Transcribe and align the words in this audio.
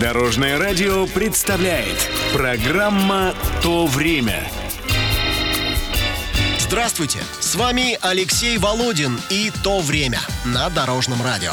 Дорожное 0.00 0.58
радио 0.58 1.06
представляет 1.06 2.10
программа 2.32 3.34
«То 3.62 3.86
время». 3.86 4.50
Здравствуйте, 6.58 7.18
с 7.38 7.54
вами 7.54 7.98
Алексей 8.00 8.56
Володин 8.56 9.20
и 9.28 9.52
«То 9.62 9.80
время» 9.80 10.20
на 10.46 10.70
Дорожном 10.70 11.22
радио. 11.22 11.52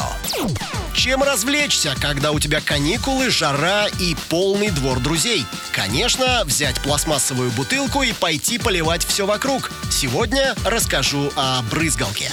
Чем 0.94 1.22
развлечься, 1.22 1.94
когда 2.00 2.32
у 2.32 2.40
тебя 2.40 2.62
каникулы, 2.62 3.28
жара 3.28 3.86
и 4.00 4.16
полный 4.30 4.70
двор 4.70 4.98
друзей? 5.00 5.44
Конечно, 5.72 6.42
взять 6.46 6.80
пластмассовую 6.80 7.50
бутылку 7.50 8.02
и 8.02 8.14
пойти 8.14 8.58
поливать 8.58 9.04
все 9.04 9.26
вокруг. 9.26 9.70
Сегодня 9.90 10.54
расскажу 10.64 11.30
о 11.36 11.60
брызгалке. 11.70 12.30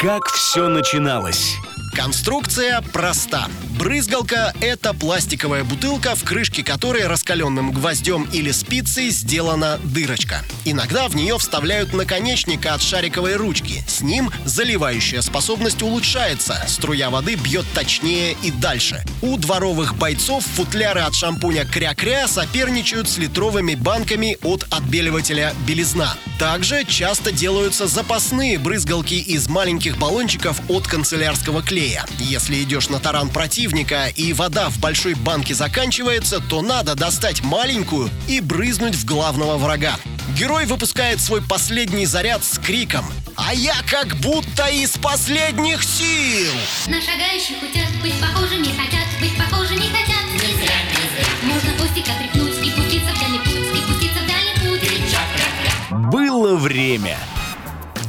Как 0.00 0.26
все 0.26 0.68
начиналось? 0.68 1.56
Конструкция 1.94 2.80
проста. 2.80 3.48
Брызгалка– 3.78 4.54
это 4.60 4.94
пластиковая 4.94 5.64
бутылка, 5.64 6.14
в 6.14 6.22
крышке 6.22 6.62
которой 6.62 7.06
раскаленным 7.06 7.72
гвоздем 7.72 8.28
или 8.32 8.52
спицей 8.52 9.10
сделана 9.10 9.80
дырочка. 9.82 10.42
Иногда 10.64 11.08
в 11.08 11.16
нее 11.16 11.38
вставляют 11.38 11.92
наконечник 11.92 12.66
от 12.66 12.82
шариковой 12.82 13.34
ручки. 13.34 13.84
С 13.88 14.00
ним 14.00 14.30
заливающая 14.44 15.22
способность 15.22 15.82
улучшается, 15.82 16.62
струя 16.68 17.10
воды 17.10 17.34
бьет 17.34 17.66
точнее 17.74 18.36
и 18.42 18.52
дальше. 18.52 19.04
У 19.22 19.36
дворовых 19.36 19.96
бойцов 19.96 20.44
футляры 20.44 21.00
от 21.00 21.14
шампуня 21.14 21.64
кря-кря 21.64 22.28
соперничают 22.28 23.08
с 23.08 23.18
литровыми 23.18 23.74
банками 23.74 24.38
от 24.42 24.66
отбеливателя 24.70 25.52
белизна. 25.66 26.14
Также 26.38 26.84
часто 26.84 27.32
делаются 27.32 27.86
запасные 27.86 28.58
брызгалки 28.58 29.14
из 29.14 29.48
маленьких 29.48 29.96
баллончиков 29.98 30.60
от 30.68 30.86
канцелярского 30.86 31.62
клея. 31.64 32.04
Если 32.18 32.62
идешь 32.62 32.88
на 32.88 33.00
таран 33.00 33.28
противника 33.30 34.08
и 34.08 34.32
вода 34.32 34.68
в 34.68 34.78
большой 34.78 35.14
банке 35.14 35.54
заканчивается, 35.54 36.40
то 36.40 36.62
надо 36.62 36.94
достать 36.94 37.42
маленькую 37.42 38.10
и 38.28 38.40
брызнуть 38.40 38.94
в 38.94 39.04
главного 39.04 39.56
врага. 39.56 39.96
Герой 40.36 40.66
выпускает 40.66 41.20
свой 41.20 41.42
последний 41.42 42.06
заряд 42.06 42.44
с 42.44 42.58
криком 42.58 43.04
«А 43.36 43.54
я 43.54 43.74
как 43.88 44.16
будто 44.16 44.66
из 44.68 44.90
последних 44.92 45.82
сил!» 45.82 46.52
На 46.86 47.00
шагающих 47.00 47.56
утят 47.62 47.90
быть 48.02 48.14
похожими 48.20 48.68
хотят, 48.76 49.08
быть 49.20 49.36
похожими 49.36 49.88
хотят. 49.90 50.24
Не 50.32 50.38
зря, 50.38 50.76
не 50.90 51.06
зря. 51.10 51.26
Можно 51.42 51.70
хвостик 51.76 52.04
отряхнуть 52.04 52.66
и 52.66 52.70
пуститься 52.70 53.12
в 53.12 53.20
дальний 53.20 53.38
путь, 53.38 53.78
и 53.78 53.92
пуститься 53.92 54.20
в 54.20 54.26
дальний 54.26 54.54
путь. 54.60 56.10
Было 56.12 56.56
время. 56.56 57.18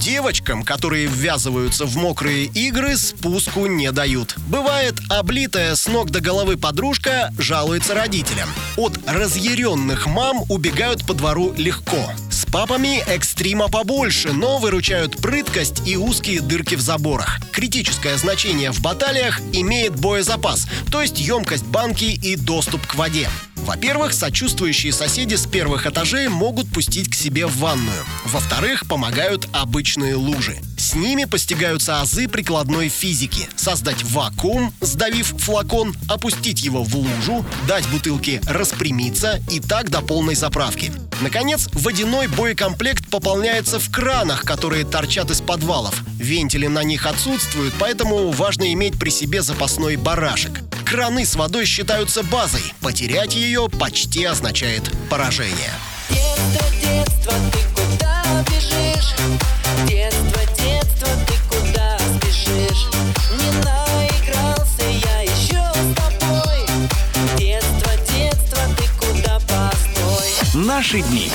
Девочкам, 0.06 0.62
которые 0.62 1.08
ввязываются 1.08 1.88
в 1.88 1.98
мокрые 1.98 2.46
игры, 2.46 2.96
спуску 2.96 3.66
не 3.66 3.92
дают. 3.92 4.36
Бывает, 4.48 4.94
облитая 5.10 5.76
с 5.76 5.88
ног 5.88 6.12
до 6.12 6.22
головы 6.22 6.58
подружка 6.58 7.34
жалуется 7.40 7.96
родителям. 7.96 8.48
От 8.78 9.00
разъяренных 9.08 10.06
мам 10.06 10.44
убегают 10.48 11.08
по 11.08 11.16
двору 11.16 11.56
легко. 11.58 12.12
С 12.30 12.46
папами 12.46 13.04
экстрима 13.08 13.68
побольше, 13.68 14.32
но 14.32 14.60
выручают 14.60 15.18
прыткость 15.18 15.88
и 15.88 15.98
узкие 15.98 16.42
дырки 16.42 16.76
в 16.76 16.82
заборах. 16.82 17.40
Критическое 17.52 18.16
значение 18.18 18.72
в 18.72 18.82
баталиях 18.82 19.42
имеет 19.54 20.00
боезапас, 20.00 20.68
то 20.92 21.02
есть 21.02 21.20
емкость 21.20 21.66
банки 21.66 22.06
и 22.06 22.36
доступ 22.36 22.86
к 22.86 22.94
воде. 22.94 23.28
Во-первых, 23.66 24.14
сочувствующие 24.14 24.94
соседи 24.94 25.34
с 25.34 25.48
первых 25.48 25.88
этажей 25.88 26.28
могут 26.28 26.72
пустить 26.72 27.10
к 27.10 27.16
себе 27.16 27.48
в 27.48 27.58
ванную. 27.58 28.06
Во-вторых, 28.26 28.88
помогают 28.88 29.48
обычные 29.54 30.14
лужи. 30.14 30.58
С 30.78 30.94
ними 30.94 31.26
постигаются 31.26 32.00
азы 32.00 32.28
прикладной 32.28 32.90
физики. 32.90 33.50
Создать 33.56 34.04
вакуум, 34.04 34.72
сдавив 34.82 35.34
флакон, 35.40 35.96
опустить 36.08 36.62
его 36.62 36.84
в 36.84 36.96
лужу, 36.96 37.44
дать 37.68 37.88
бутылке 37.88 38.40
распрямиться 38.46 39.42
и 39.50 39.60
так 39.60 39.90
до 39.90 40.02
полной 40.02 40.36
заправки. 40.36 40.94
Наконец, 41.22 41.68
водяной 41.74 42.28
боекомплект 42.28 43.10
пополняется 43.10 43.80
в 43.80 43.90
кранах, 43.90 44.44
которые 44.44 44.86
торчат 44.86 45.32
из 45.32 45.42
подвалов. 45.42 46.04
Вентили 46.20 46.68
на 46.68 46.84
них 46.84 47.08
отсутствуют, 47.08 47.74
поэтому 47.80 48.30
важно 48.30 48.72
иметь 48.74 49.00
при 49.00 49.10
себе 49.10 49.42
запасной 49.42 49.96
барашек. 49.96 50.62
Краны 50.86 51.26
с 51.26 51.36
водой 51.36 51.66
считаются 51.66 52.22
базой. 52.24 52.62
Потерять 52.80 53.36
ее 53.36 53.68
почти 53.68 54.24
означает 54.24 54.84
поражение. 55.10 55.72
Детство, 56.10 56.66
детство, 56.80 57.34
ты 57.52 57.60
куда 57.74 58.24
бежишь? 58.48 59.16
Детство, 59.90 60.42
детство, 60.56 61.08
ты 61.26 61.34
куда 61.50 61.98
спешишь? 62.18 62.86
Не 63.32 63.52
наигрался 63.66 64.84
я 64.84 65.22
еще 65.22 65.64
с 65.74 65.96
тобой. 65.96 66.60
Детство, 67.38 67.92
детство, 68.14 68.60
ты 68.78 68.84
куда 69.00 69.40
постой? 69.40 70.30
Наши 70.54 71.02
дни. 71.02 71.32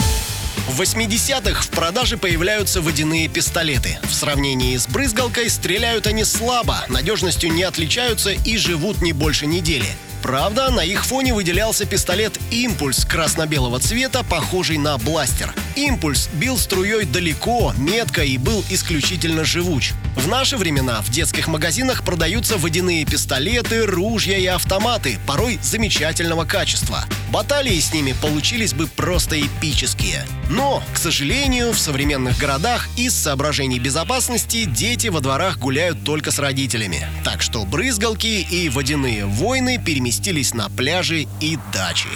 В 0.70 0.80
80-х 0.80 1.62
в 1.62 1.68
продаже 1.70 2.16
появляются 2.16 2.80
водяные 2.80 3.26
пистолеты. 3.26 3.98
В 4.04 4.14
сравнении 4.14 4.76
с 4.76 4.86
брызгалкой 4.86 5.50
стреляют 5.50 6.06
они 6.06 6.22
слабо, 6.22 6.84
надежностью 6.88 7.52
не 7.52 7.64
отличаются 7.64 8.30
и 8.30 8.56
живут 8.56 9.02
не 9.02 9.12
больше 9.12 9.46
недели. 9.46 9.96
Правда, 10.22 10.70
на 10.70 10.80
их 10.80 11.04
фоне 11.04 11.32
выделялся 11.32 11.86
пистолет 11.86 12.38
«Импульс» 12.50 13.04
красно-белого 13.04 13.80
цвета, 13.80 14.22
похожий 14.22 14.76
на 14.76 14.98
бластер. 14.98 15.54
«Импульс» 15.76 16.28
бил 16.34 16.58
струей 16.58 17.04
далеко, 17.04 17.72
метко 17.78 18.22
и 18.22 18.36
был 18.36 18.62
исключительно 18.68 19.44
живуч. 19.44 19.92
В 20.16 20.28
наши 20.28 20.56
времена 20.56 21.00
в 21.00 21.10
детских 21.10 21.48
магазинах 21.48 22.04
продаются 22.04 22.58
водяные 22.58 23.06
пистолеты, 23.06 23.86
ружья 23.86 24.36
и 24.36 24.46
автоматы, 24.46 25.18
порой 25.26 25.58
замечательного 25.62 26.44
качества. 26.44 27.04
Баталии 27.30 27.78
с 27.78 27.94
ними 27.94 28.14
получились 28.20 28.74
бы 28.74 28.88
просто 28.88 29.40
эпические. 29.40 30.26
Но, 30.50 30.82
к 30.92 30.98
сожалению, 30.98 31.72
в 31.72 31.78
современных 31.78 32.36
городах 32.38 32.88
из 32.96 33.14
соображений 33.14 33.78
безопасности 33.78 34.64
дети 34.64 35.06
во 35.06 35.20
дворах 35.20 35.58
гуляют 35.58 36.04
только 36.04 36.32
с 36.32 36.40
родителями. 36.40 37.06
Так 37.24 37.40
что 37.40 37.64
брызгалки 37.64 38.26
и 38.26 38.68
водяные 38.68 39.26
войны 39.26 39.78
переместились 39.82 40.09
на 40.54 40.68
пляжи 40.68 41.28
и 41.40 41.56
дачи. 41.72 42.08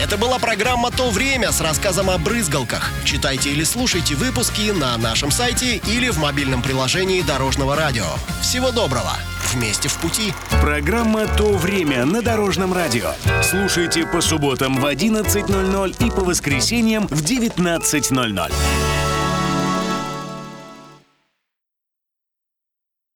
Это 0.00 0.16
была 0.16 0.38
программа 0.38 0.90
«То 0.90 1.10
время» 1.10 1.52
с 1.52 1.60
рассказом 1.60 2.10
о 2.10 2.18
брызгалках. 2.18 2.90
Читайте 3.04 3.50
или 3.50 3.64
слушайте 3.64 4.14
выпуски 4.16 4.70
на 4.70 4.96
нашем 4.96 5.30
сайте 5.30 5.76
или 5.76 6.08
в 6.08 6.18
мобильном 6.18 6.62
приложении 6.62 7.22
Дорожного 7.22 7.76
радио. 7.76 8.06
Всего 8.42 8.70
доброго! 8.72 9.12
Вместе 9.52 9.88
в 9.88 9.96
пути! 9.98 10.32
Программа 10.60 11.26
«То 11.26 11.52
время» 11.52 12.04
на 12.04 12.22
Дорожном 12.22 12.72
радио. 12.72 13.12
Слушайте 13.42 14.04
по 14.04 14.20
субботам 14.20 14.80
в 14.80 14.84
11.00 14.84 16.06
и 16.06 16.10
по 16.10 16.22
воскресеньям 16.22 17.06
в 17.08 17.22
19.00. 17.22 18.52